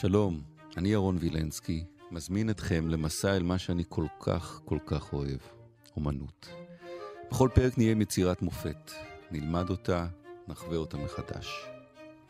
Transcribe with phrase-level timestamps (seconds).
[0.00, 0.40] שלום,
[0.76, 5.38] אני ירון וילנסקי, מזמין אתכם למסע אל מה שאני כל כך כל כך אוהב,
[5.96, 6.48] אומנות.
[7.30, 8.90] בכל פרק נהיה עם יצירת מופת,
[9.30, 10.06] נלמד אותה,
[10.48, 11.48] נחווה אותה מחדש.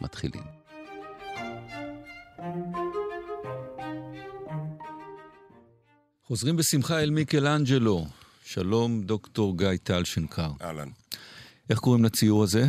[0.01, 0.43] מתחילים.
[6.25, 8.07] חוזרים בשמחה אל מיקלאנג'לו.
[8.45, 10.51] שלום, דוקטור גיא טל שנקר.
[10.63, 10.89] אהלן.
[11.71, 12.65] איך קוראים לציור הזה?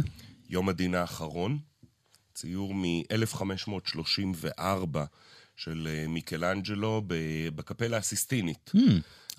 [0.49, 1.59] יום הדין האחרון,
[2.41, 4.98] ציור מ-1534
[5.55, 7.02] של אה, מיקלאנג'לו
[7.55, 8.72] בקפלה הסיסטינית.
[8.76, 8.80] Hmm,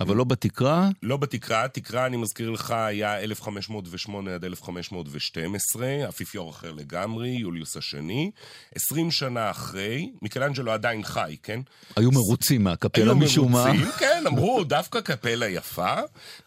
[0.02, 0.88] אבל לא בתקרה?
[1.02, 8.30] לא בתקרה, תקרה, אני מזכיר לך, היה 1508 עד 1512, אפיפיור אחר לגמרי, יוליוס השני.
[8.74, 11.60] 20 שנה אחרי, מיקלאנג'לו עדיין חי, כן?
[11.96, 13.64] היו מרוצים מהקפלה משום מה.
[13.64, 15.94] היו מרוצים, כן, אמרו, דווקא קפלה יפה.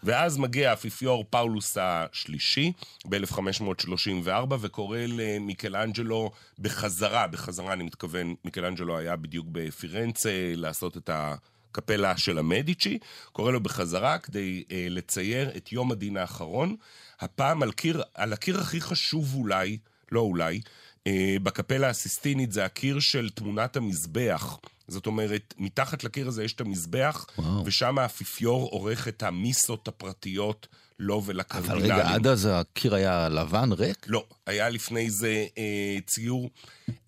[0.03, 2.71] ואז מגיע האפיפיור פאולוס השלישי
[3.05, 11.35] ב-1534, וקורא למיקלאנג'לו בחזרה, בחזרה אני מתכוון, מיקלאנג'לו היה בדיוק בפירנצה לעשות את ה...
[11.75, 12.99] קפלה של המדיצ'י,
[13.31, 16.75] קורא לו בחזרה כדי אה, לצייר את יום הדין האחרון,
[17.19, 19.77] הפעם על, קיר, על הקיר הכי חשוב אולי,
[20.11, 20.61] לא אולי,
[21.07, 24.57] אה, בקפלה הסיסטינית זה הקיר של תמונת המזבח.
[24.87, 27.65] זאת אומרת, מתחת לקיר הזה יש את המזבח, וואו.
[27.65, 30.67] ושם האפיפיור עורך את המיסות הפרטיות
[30.99, 31.91] לו ולקרדינלים.
[31.91, 34.05] אבל רגע, עד אז הקיר היה לבן, ריק?
[34.07, 36.49] לא, היה לפני זה אה, ציור,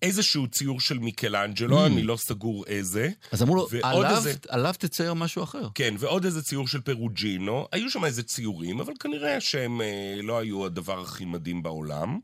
[0.02, 1.86] איזשהו ציור של מיקלאנג'לו, mm.
[1.86, 3.08] אני לא סגור איזה.
[3.32, 4.32] אז אמרו לו, עליו, איזה...
[4.48, 5.68] עליו תצייר משהו אחר.
[5.74, 7.68] כן, ועוד איזה ציור של פרוג'ינו.
[7.72, 12.18] היו שם איזה ציורים, אבל כנראה שהם אה, לא היו הדבר הכי מדהים בעולם.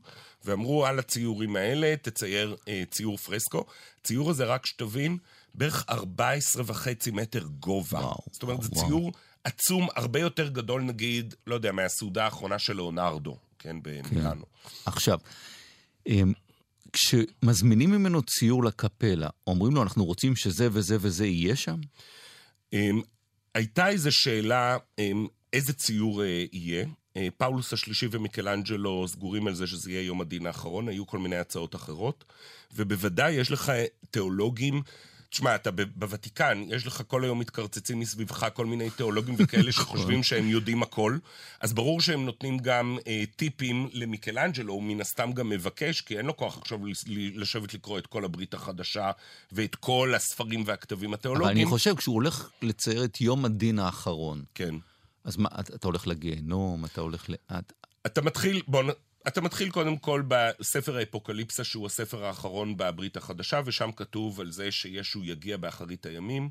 [0.45, 3.65] ואמרו, על הציורים האלה תצייר אה, ציור פרסקו.
[4.03, 5.17] ציור הזה, רק שתבין,
[5.55, 7.99] בערך 14 וחצי מטר גובה.
[7.99, 9.11] וואו, זאת אומרת, וואו, זה ציור
[9.45, 14.45] עצום, הרבה יותר גדול נגיד, לא יודע, מהסעודה האחרונה של לאונרדו, כן, במילאנו.
[14.45, 14.69] כן.
[14.85, 15.19] עכשיו,
[16.07, 16.33] אמ,
[16.93, 21.79] כשמזמינים ממנו ציור לקפלה, אומרים לו, אנחנו רוצים שזה וזה וזה יהיה שם?
[22.73, 23.01] אמ,
[23.55, 26.85] הייתה איזו שאלה, אמ, איזה ציור אה, יהיה.
[27.17, 31.35] אה, פאולוס השלישי ומיקלאנג'לו סגורים על זה שזה יהיה יום הדין האחרון, היו כל מיני
[31.35, 32.23] הצעות אחרות,
[32.75, 33.71] ובוודאי יש לך
[34.11, 34.81] תיאולוגים
[35.35, 40.47] תשמע, אתה בוותיקן, יש לך כל היום מתקרצצים מסביבך כל מיני תיאולוגים וכאלה שחושבים שהם
[40.47, 41.17] יודעים הכל,
[41.59, 46.25] אז ברור שהם נותנים גם אה, טיפים למיקלאנג'לו, הוא מן הסתם גם מבקש, כי אין
[46.25, 46.79] לו כוח עכשיו
[47.35, 49.11] לשבת לקרוא את כל הברית החדשה
[49.51, 51.51] ואת כל הספרים והכתבים התיאולוגיים.
[51.51, 54.75] אבל אני חושב, כשהוא הולך לצייר את יום הדין האחרון, כן.
[55.23, 57.33] אז מה, אתה הולך לגיהנום, אתה הולך ל...
[58.05, 58.83] אתה מתחיל, בוא,
[59.27, 64.71] אתה מתחיל קודם כל בספר האפוקליפסה, שהוא הספר האחרון בברית החדשה, ושם כתוב על זה
[64.71, 66.49] שישו יגיע באחרית הימים,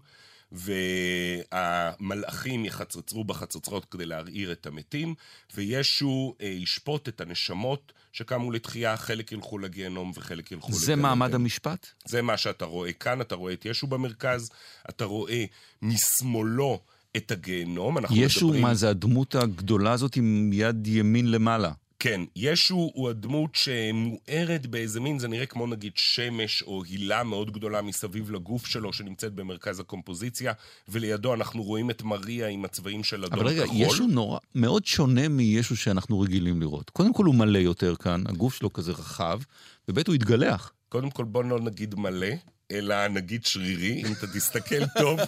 [1.52, 5.14] והמלאכים יחצרצרו בחצוצרות כדי להרעיר את המתים,
[5.54, 11.34] וישו אה, ישפוט את הנשמות שקמו לתחייה, חלק ילכו לגיהנום וחלק ילכו לגן זה מעמד
[11.34, 11.86] המשפט?
[12.04, 14.50] זה מה שאתה רואה כאן, אתה רואה את ישו במרכז,
[14.88, 15.44] אתה רואה
[15.82, 16.80] משמאלו
[17.16, 17.96] את הגיהנום.
[18.10, 18.62] ישו, מדברים...
[18.62, 21.72] מה זה הדמות הגדולה הזאת עם יד ימין למעלה?
[22.04, 27.50] כן, ישו הוא הדמות שמוארת באיזה מין, זה נראה כמו נגיד שמש או הילה מאוד
[27.50, 30.52] גדולה מסביב לגוף שלו שנמצאת במרכז הקומפוזיציה,
[30.88, 33.40] ולידו אנחנו רואים את מריה עם הצבעים של אדום כחול.
[33.40, 33.76] אבל רגע, כחול.
[33.80, 36.90] ישו נורא, מאוד שונה מישו שאנחנו רגילים לראות.
[36.90, 39.40] קודם כל הוא מלא יותר כאן, הגוף שלו כזה רחב,
[39.88, 40.72] וב' הוא התגלח.
[40.88, 42.28] קודם כל בוא לא נגיד מלא,
[42.70, 45.20] אלא נגיד שרירי, אם אתה תסתכל טוב,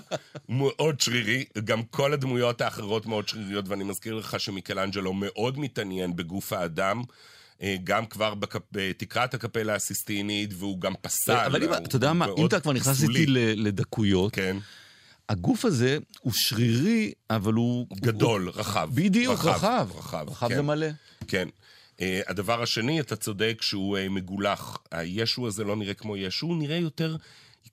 [0.49, 1.45] מאוד שרירי.
[1.65, 7.03] גם כל הדמויות האחרות מאוד שריריות, ואני מזכיר לך שמיקלאנג'לו מאוד מתעניין בגוף האדם.
[7.63, 8.63] אה, גם כבר בקפ...
[8.73, 11.33] בתקרת הקפלה הסיסטינית, והוא גם פסל.
[11.33, 13.27] אבל אם, אתה יודע מה, אם אתה כבר נכנס איתי
[13.57, 14.57] לדקויות, כן.
[15.29, 17.87] הגוף הזה הוא שרירי, אבל הוא...
[17.95, 18.61] גדול, הוא...
[18.61, 18.91] רחב.
[18.95, 19.49] בדיוק, רחב.
[19.49, 20.55] רחב, רחב, רחב כן.
[20.55, 20.87] זה מלא.
[21.29, 21.49] כן.
[21.97, 24.79] Uh, הדבר השני, אתה צודק שהוא uh, מגולח.
[24.91, 27.17] הישו הזה לא נראה כמו ישו, הוא נראה יותר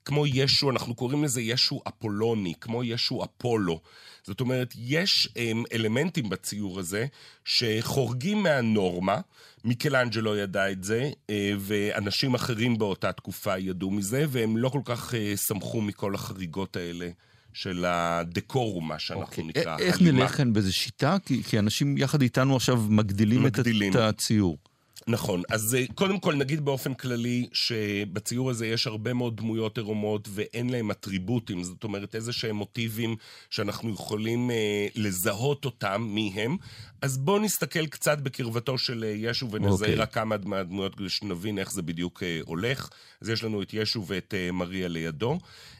[0.04, 3.80] כמו ישו, אנחנו קוראים לזה ישו אפולוני, כמו ישו אפולו.
[4.22, 7.06] זאת אומרת, יש um, אלמנטים בציור הזה
[7.44, 9.20] שחורגים מהנורמה.
[9.64, 15.14] מיקלאנג'לו ידע את זה, uh, ואנשים אחרים באותה תקופה ידעו מזה, והם לא כל כך
[15.48, 17.10] שמחו מכל החריגות האלה.
[17.54, 19.28] של הדקורום, מה שאנחנו okay.
[19.28, 19.44] אוקיי.
[19.44, 19.78] נקרא.
[19.78, 21.16] איך נלך כאן באיזה שיטה?
[21.26, 23.92] כי, כי אנשים יחד איתנו עכשיו מגדילים, מגדילים.
[23.92, 24.58] את הציור.
[25.06, 30.28] נכון, אז אה, קודם כל נגיד באופן כללי שבציור הזה יש הרבה מאוד דמויות עירומות
[30.30, 33.16] ואין להם אטריבוטים, זאת אומרת איזה שהם מוטיבים
[33.50, 36.56] שאנחנו יכולים אה, לזהות אותם, מי הם.
[37.02, 39.90] אז בואו נסתכל קצת בקרבתו של אה, ישו ונזהה okay.
[39.90, 39.94] אוקיי.
[39.94, 42.88] רק כמה מהדמויות כדי שנבין איך זה בדיוק אה, הולך.
[43.20, 45.38] אז יש לנו את ישו ואת אה, מריה לידו.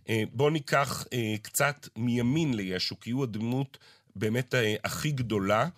[0.08, 3.78] אה, בואו ניקח אה, קצת מימין לישו, כי הוא הדמות
[4.16, 5.68] באמת אה, הכי גדולה.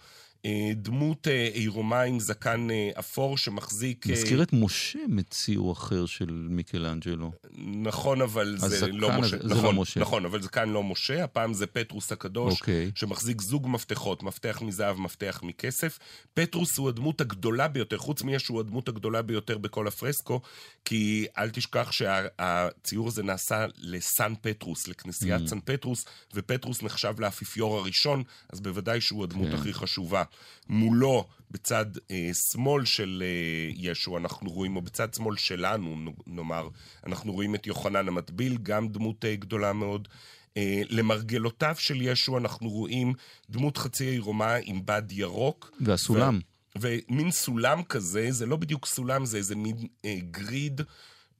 [0.46, 4.06] אה, דמות אה, עירומה עם זקן אה, אפור שמחזיק...
[4.06, 7.32] מזכיר את משה מציור אחר של מיקלאנג'לו.
[7.58, 9.36] נכון, אבל זה לא משה.
[9.36, 10.00] זה לא נכון, משה.
[10.00, 12.90] נכון, אבל זה כאן לא משה, הפעם זה פטרוס הקדוש, אוקיי.
[12.94, 15.98] שמחזיק זוג מפתחות, מפתח מזהב, מפתח מכסף.
[16.34, 20.40] פטרוס הוא הדמות הגדולה ביותר, חוץ מישהו הוא הדמות הגדולה ביותר בכל הפרסקו,
[20.84, 25.48] כי אל תשכח שהציור הזה נעשה לסן פטרוס, לכנסיית Mm.
[25.48, 26.04] סן פטרוס,
[26.34, 28.22] ופטרוס נחשב לאפיפיור הראשון,
[28.52, 29.54] אז בוודאי שהוא הדמות כן.
[29.54, 30.22] הכי חשובה.
[30.68, 35.96] מולו, בצד אה, שמאל של אה, ישו, אנחנו רואים, או בצד שמאל שלנו,
[36.26, 36.68] נאמר,
[37.06, 40.08] אנחנו רואים את יוחנן המטביל, גם דמות אה, גדולה מאוד.
[40.56, 43.12] אה, למרגלותיו של ישו אנחנו רואים
[43.50, 45.70] דמות חצי עירומה עם בד ירוק.
[45.80, 46.40] והסולם.
[46.80, 50.80] ומין סולם כזה, זה לא בדיוק סולם, זה איזה מין אה, גריד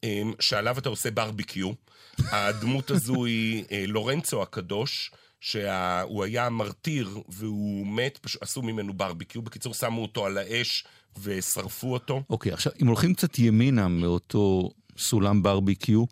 [0.05, 1.73] אה, שעליו אתה עושה ברביקיו.
[2.19, 5.11] הדמות הזו היא אה, לורנצו הקדוש,
[5.47, 9.43] שהוא היה מרטיר והוא מת, פשוט עשו ממנו ברביקיו.
[9.43, 10.85] בקיצור, שמו אותו על האש
[11.23, 12.23] ושרפו אותו.
[12.31, 16.05] אוקיי, עכשיו, אם הולכים קצת ימינה מאותו סולם ברביקיו,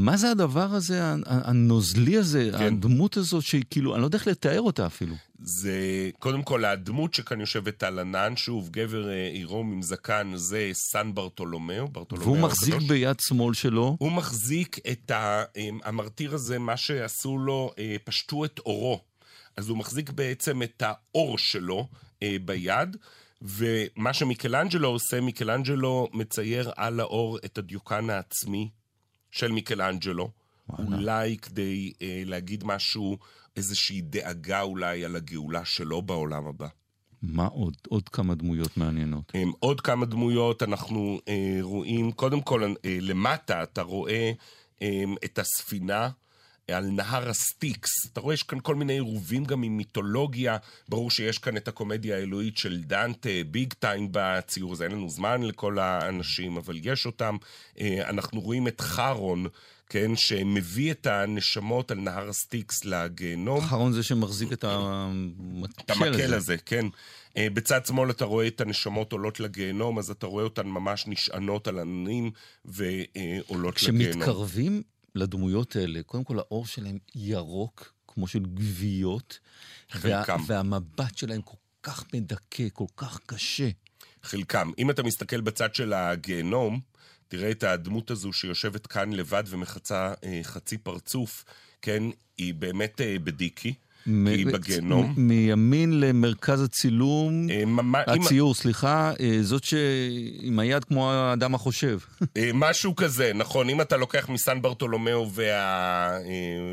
[0.00, 2.66] מה זה הדבר הזה, הנוזלי הזה, כן.
[2.66, 5.14] הדמות הזאת, שהיא כאילו, אני לא יודע איך לתאר אותה אפילו.
[5.42, 10.70] זה, קודם כל, הדמות שכאן יושבת על ענן, שוב, גבר אה, עירום עם זקן, זה
[10.74, 12.88] סן ברטולומיאו, ברטולומיאו והוא מחזיק הקדוש.
[12.88, 18.44] ביד שמאל שלו, הוא מחזיק את ה, אמ, המרטיר הזה, מה שעשו לו, אה, פשטו
[18.44, 19.00] את אורו.
[19.56, 21.88] אז הוא מחזיק בעצם את האור שלו
[22.22, 22.96] אה, ביד,
[23.42, 28.70] ומה שמיקלנג'לו עושה, מיקלנג'לו מצייר על האור את הדיוקן העצמי
[29.30, 30.30] של מיקלנג'לו.
[30.68, 30.96] וואלה.
[30.96, 33.18] אולי כדי אה, להגיד משהו,
[33.56, 36.68] איזושהי דאגה אולי על הגאולה שלו בעולם הבא.
[37.22, 37.76] מה עוד?
[37.88, 39.32] עוד כמה דמויות מעניינות.
[39.36, 41.30] Um, עוד כמה דמויות אנחנו uh,
[41.62, 44.32] רואים, קודם כל uh, למטה אתה רואה
[44.78, 44.82] um,
[45.24, 46.08] את הספינה
[46.68, 47.90] על נהר הסטיקס.
[48.12, 50.56] אתה רואה, יש כאן כל מיני עירובים גם עם מיתולוגיה.
[50.88, 54.84] ברור שיש כאן את הקומדיה האלוהית של דנטה, big time בציור הזה.
[54.84, 57.36] אין לנו זמן לכל האנשים, אבל יש אותם.
[57.74, 59.46] Uh, אנחנו רואים את חרון,
[59.90, 63.58] כן, שמביא את הנשמות על נהר הסטיקס לגיהנום.
[63.58, 66.86] אחרון זה שמחזיק את המקל את המקל הזה, כן.
[67.36, 71.68] אה, בצד שמאל אתה רואה את הנשמות עולות לגיהנום, אז אתה רואה אותן ממש נשענות
[71.68, 72.30] על עננים
[72.64, 74.12] ועולות לגיהנום.
[74.12, 74.82] כשמתקרבים
[75.14, 79.38] לדמויות האלה, קודם כל האור שלהם ירוק, כמו של גוויות,
[79.94, 80.24] וה.
[80.46, 83.68] והמבט שלהם כל כך מדכא, כל כך קשה.
[84.22, 84.70] חלקם.
[84.78, 86.80] אם אתה מסתכל בצד של הגיהנום,
[87.28, 91.44] תראה את הדמות הזו שיושבת כאן לבד ומחצה אה, חצי פרצוף,
[91.82, 92.02] כן?
[92.38, 93.74] היא באמת אה, בדיקי,
[94.06, 95.14] היא מ- בגיהנום.
[95.16, 101.98] מ- מימין למרכז הצילום, אה, ממש- הציור, סליחה, אה, זאת שעם היד כמו האדם החושב.
[102.36, 103.68] אה, משהו כזה, נכון.
[103.68, 106.18] אם אתה לוקח מסן ברטולומיאו וה,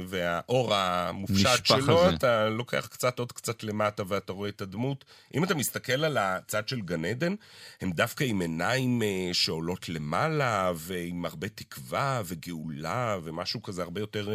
[0.07, 2.15] והאור המופשט שלו, הזה.
[2.15, 5.05] אתה לוקח קצת עוד קצת למטה ואתה רואה את הדמות.
[5.35, 7.35] אם אתה מסתכל על הצד של גן עדן,
[7.81, 9.01] הם דווקא עם עיניים
[9.33, 14.29] שעולות למעלה, ועם הרבה תקווה וגאולה, ומשהו כזה הרבה יותר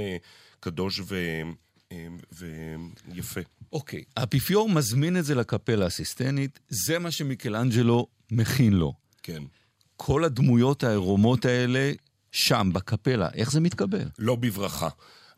[0.61, 1.17] קדוש ו...
[1.93, 2.07] אה,
[3.09, 3.41] ויפה.
[3.73, 8.95] אוקיי, האפיפיור מזמין את זה לקפלה הסיסטנית, זה מה שמיקלאנג'לו מכין לו.
[9.23, 9.43] כן.
[9.97, 11.93] כל הדמויות העירומות האלה
[12.33, 14.05] שם, בקפלה, איך זה מתקבל?
[14.19, 14.89] לא בברכה.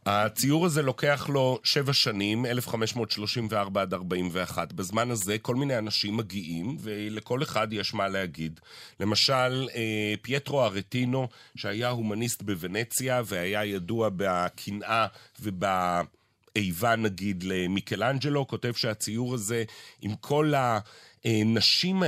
[0.07, 4.73] הציור הזה לוקח לו שבע שנים, 1534 עד 41.
[4.73, 8.61] בזמן הזה כל מיני אנשים מגיעים, ולכל אחד יש מה להגיד.
[9.01, 15.07] למשל, אה, פייטרו ארטינו, שהיה הומניסט בוונציה, והיה ידוע בקנאה
[15.41, 15.65] וב...
[16.57, 19.65] איבה נגיד למיקלנג'לו, כותב שהציור הזה
[20.03, 20.53] עם כל
[21.25, 22.03] הנשים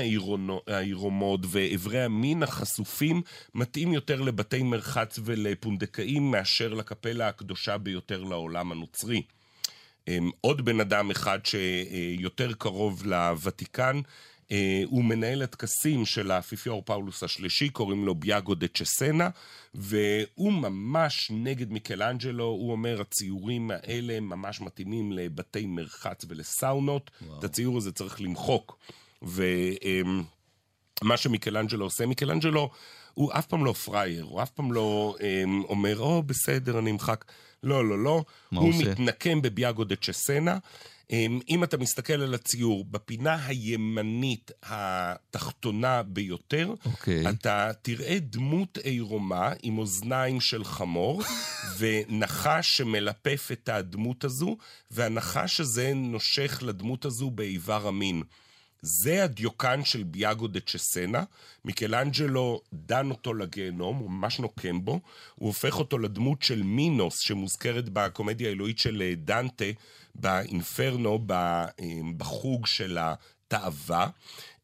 [0.67, 3.23] העירומות ואיברי המין החשופים
[3.55, 9.23] מתאים יותר לבתי מרחץ ולפונדקאים מאשר לקפלה הקדושה ביותר לעולם הנוצרי.
[10.09, 14.01] אמ, עוד בן אדם אחד שיותר קרוב לוותיקן,
[14.85, 19.29] הוא מנהל הטקסים של האפיפיור פאולוס השלישי, קוראים לו ביאגו דה צ'סנה,
[19.75, 27.79] והוא ממש נגד מיקלאנג'לו, הוא אומר, הציורים האלה ממש מתאימים לבתי מרחץ ולסאונות, את הציור
[27.79, 28.79] הזה צריך למחוק.
[29.23, 32.71] ומה שמיקלאנג'לו עושה, מיקלאנג'לו
[33.15, 37.25] הוא אף פעם לא פראייר, הוא אף פעם לא אמ, אומר, או, בסדר, אני אמחק.
[37.63, 38.25] לא, לא, לא.
[38.55, 38.91] הוא עושה?
[38.91, 40.59] מתנקם בביאגו דה צ'סנה.
[41.11, 47.31] אמ, אם אתה מסתכל על הציור, בפינה הימנית התחתונה ביותר, אוקיי.
[47.31, 51.23] אתה תראה דמות עירומה עם אוזניים של חמור,
[51.79, 54.57] ונחש שמלפף את הדמות הזו,
[54.91, 58.23] והנחש הזה נושך לדמות הזו באיבר המין.
[58.83, 61.25] זה הדיוקן של ביאגו דה צ'סנה.
[61.65, 65.01] מיקלנג'לו דן אותו לגיהנום, הוא ממש נוקם בו.
[65.35, 69.65] הוא הופך אותו לדמות של מינוס, שמוזכרת בקומדיה האלוהית של אה, דנטה,
[70.15, 71.67] באינפרנו, אה,
[72.17, 72.99] בחוג של
[73.49, 74.09] תאווה.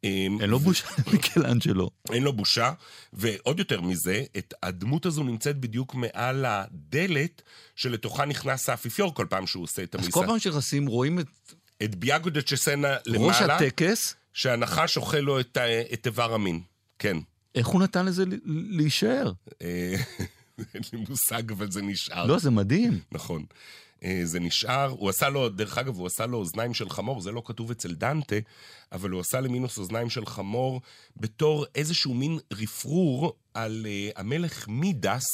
[0.05, 1.91] אין לו בושה למיקלאנג'לו.
[2.13, 2.73] אין לו בושה,
[3.13, 7.43] ועוד יותר מזה, את הדמות הזו נמצאת בדיוק מעל הדלת
[7.77, 10.09] שלתוכה נכנס האפיפיור כל פעם שהוא עושה את המיסה.
[10.09, 11.27] אז כל פעם שנכנסים רואים את...
[11.85, 13.29] את ביאגו דה צ'סנה למעלה.
[13.29, 14.15] ראש הטקס.
[14.33, 15.59] שהנחש אוכל לו את,
[15.93, 16.61] את איבר המין,
[16.99, 17.17] כן.
[17.55, 19.33] איך הוא נתן לזה להישאר?
[19.63, 19.95] אה,
[20.75, 22.27] אין לי מושג, אבל זה נשאר.
[22.27, 23.01] לא, זה מדהים.
[23.13, 23.45] נכון.
[24.05, 27.33] אה, זה נשאר, הוא עשה לו, דרך אגב, הוא עשה לו אוזניים של חמור, זה
[27.33, 28.37] לא כתוב אצל דנטה,
[28.93, 30.81] אבל הוא עשה למינוס אוזניים של חמור
[31.17, 35.25] בתור איזשהו מין רפרור על uh, המלך מידס.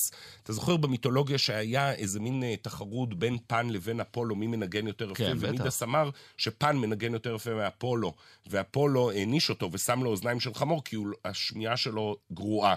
[0.43, 5.05] אתה זוכר במיתולוגיה שהיה איזה מין uh, תחרות בין פן לבין אפולו, מי מנגן יותר
[5.05, 5.15] יפה?
[5.15, 5.49] כן, בטח.
[5.49, 8.15] ומידס אמר שפן מנגן יותר יפה מאפולו,
[8.47, 12.75] ואפולו העניש אותו ושם לו אוזניים של חמור כי הוא, השמיעה שלו גרועה.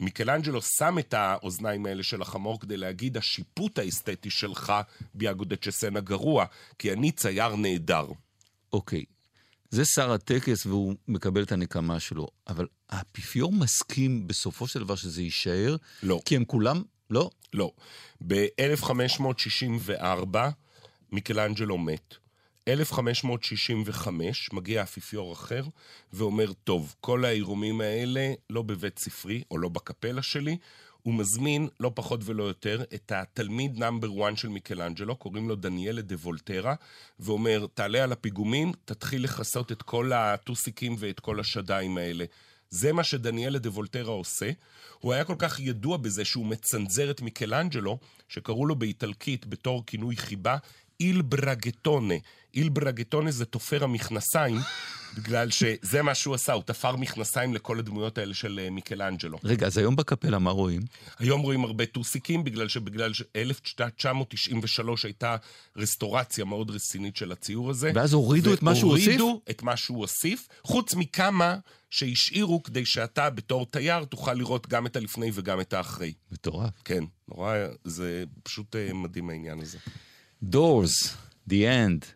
[0.00, 4.72] מיקלנג'לו שם את האוזניים האלה של החמור כדי להגיד, השיפוט האסתטי שלך
[5.14, 6.44] ביאגו דה צ'סנה גרוע,
[6.78, 8.06] כי אני צייר נהדר.
[8.72, 9.04] אוקיי,
[9.70, 15.22] זה שר הטקס והוא מקבל את הנקמה שלו, אבל האפיפיור מסכים בסופו של דבר שזה
[15.22, 15.76] יישאר?
[16.02, 16.20] לא.
[16.24, 16.82] כי הם כולם...
[17.10, 17.30] לא?
[17.52, 17.72] לא.
[18.26, 20.36] ב-1564
[21.12, 22.14] מיקלנג'לו מת.
[22.68, 25.62] 1565 מגיע אפיפיור אחר
[26.12, 30.56] ואומר, טוב, כל העירומים האלה לא בבית ספרי או לא בקפלה שלי,
[31.02, 36.02] הוא מזמין, לא פחות ולא יותר, את התלמיד number 1 של מיקלנג'לו, קוראים לו דניאלה
[36.02, 36.74] דה וולטרה,
[37.20, 42.24] ואומר, תעלה על הפיגומים, תתחיל לכסות את כל הטוסיקים ואת כל השדיים האלה.
[42.70, 44.50] זה מה שדניאלה דה וולטרה עושה.
[45.00, 50.16] הוא היה כל כך ידוע בזה שהוא מצנזר את מיקלנג'לו, שקראו לו באיטלקית בתור כינוי
[50.16, 50.56] חיבה,
[51.00, 52.14] il braghettone.
[52.54, 54.58] il braghettone זה תופר המכנסיים,
[55.16, 59.38] בגלל שזה מה שהוא עשה, הוא תפר מכנסיים לכל הדמויות האלה של אה, מיקלאנג'לו.
[59.44, 60.82] רגע, אז היום בקפלה מה רואים?
[61.18, 65.36] היום רואים הרבה טוסיקים, בגלל שבגלל ש-1993 הייתה
[65.76, 67.92] רסטורציה מאוד רצינית של הציור הזה.
[67.94, 69.06] ואז הורידו את מה שהוא הוסיף?
[69.06, 71.56] הורידו את מה שהוא הוסיף, חוץ מכמה
[71.90, 76.12] שהשאירו כדי שאתה בתור תייר תוכל לראות גם את הלפני וגם את האחרי.
[76.32, 76.70] מטורף.
[76.84, 79.78] כן, נורא, זה פשוט אה, מדהים העניין הזה.
[80.48, 82.15] Doors, The End.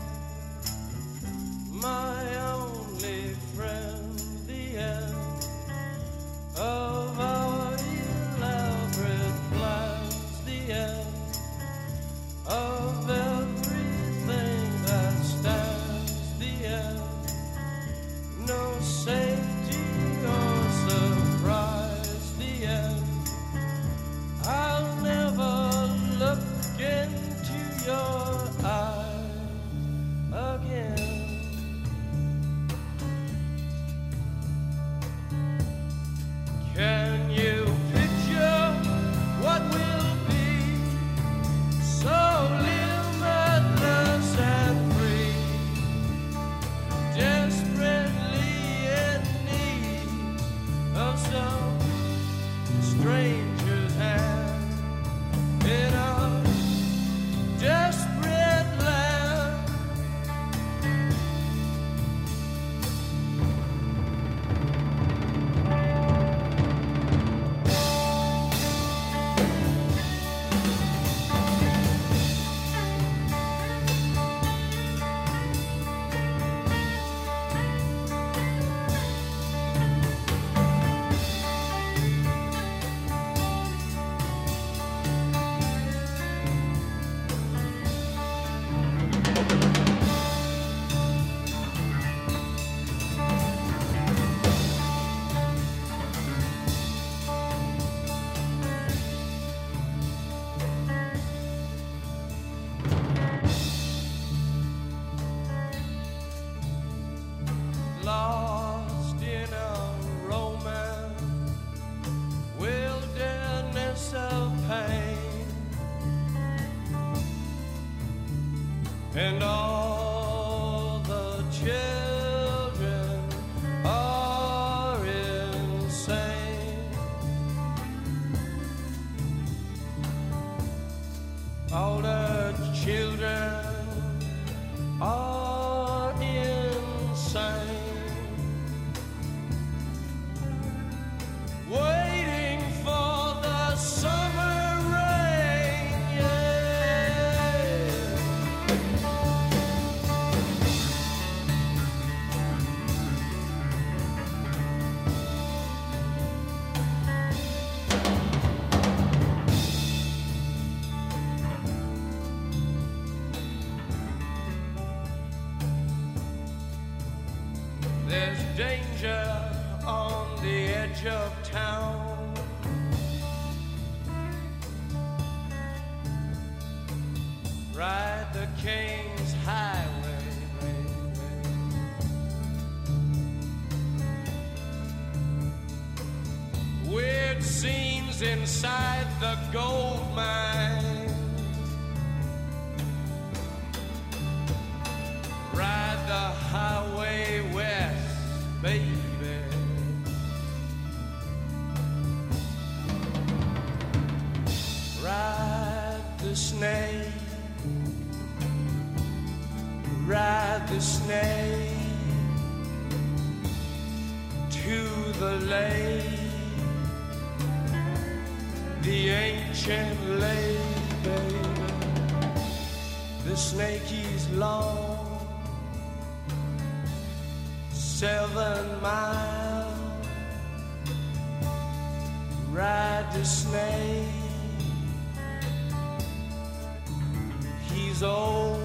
[238.03, 238.59] old,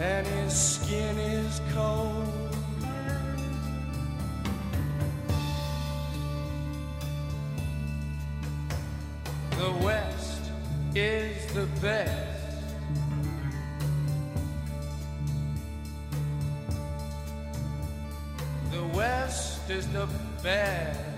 [0.00, 2.54] and his skin is cold.
[9.50, 10.50] The West
[10.94, 12.38] is the best.
[18.70, 20.08] The West is the
[20.42, 21.17] best.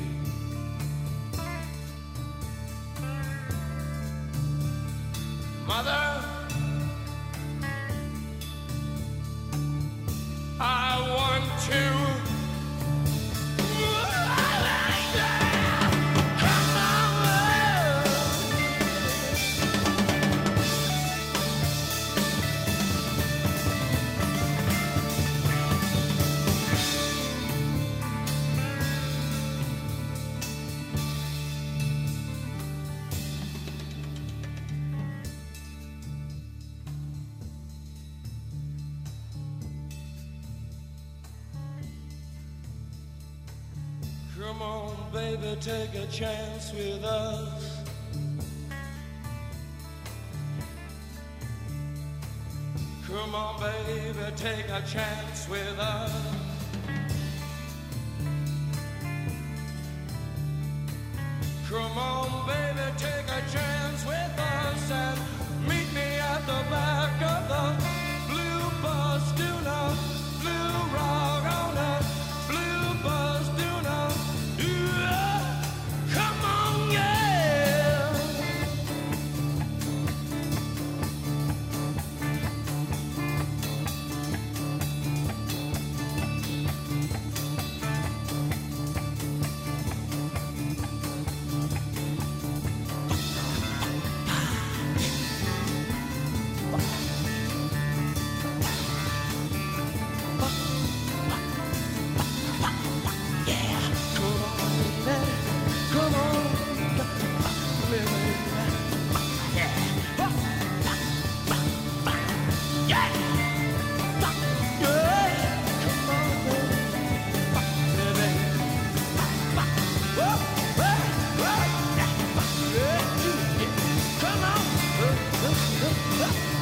[5.71, 6.00] Mother,
[44.51, 47.77] Come on, baby, take a chance with us.
[53.07, 56.11] Come on, baby, take a chance with us.
[61.69, 63.70] Come on, baby, take a chance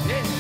[0.08, 0.39] ね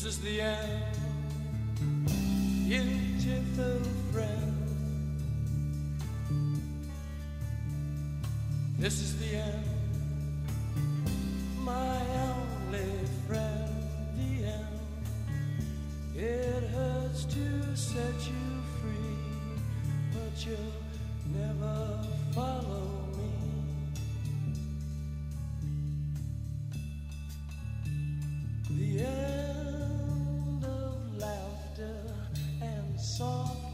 [0.00, 0.84] This is the end,
[2.68, 3.82] beautiful
[4.12, 4.54] friend.
[8.78, 9.67] This is the end.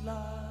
[0.05, 0.44] love.